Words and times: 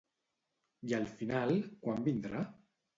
I 0.89 0.97
al 1.01 1.07
final 1.21 1.55
quan 1.87 2.05
vindrà? 2.11 2.47